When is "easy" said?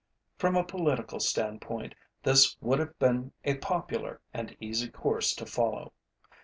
4.59-4.89